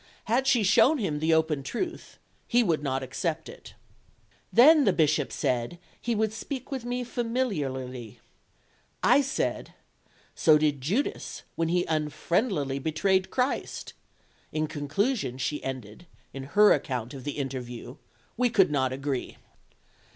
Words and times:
Had 0.23 0.47
she 0.47 0.63
shown 0.63 0.97
him 0.97 1.19
the 1.19 1.31
open 1.31 1.61
truth, 1.61 2.17
he 2.47 2.63
would 2.63 2.81
not 2.81 3.03
accept 3.03 3.47
it. 3.47 3.75
"Then 4.51 4.83
the 4.85 4.93
Bishop 4.93 5.31
said 5.31 5.77
he 6.01 6.15
would 6.15 6.33
speak 6.33 6.71
with 6.71 6.83
me 6.83 7.03
familiarly. 7.03 8.19
I 9.03 9.21
said, 9.21 9.75
'So 10.33 10.57
did 10.57 10.81
Judas 10.81 11.43
when 11.55 11.67
he 11.67 11.85
unfriendlily 11.85 12.79
betrayed 12.79 13.29
Christ....' 13.29 13.93
In 14.51 14.65
conclusion," 14.65 15.37
she 15.37 15.63
ended, 15.63 16.07
in 16.33 16.45
her 16.57 16.73
account 16.73 17.13
of 17.13 17.23
the 17.23 17.37
interview, 17.37 17.97
"we 18.35 18.49
could 18.49 18.71
not 18.71 18.91
agree." 18.91 19.37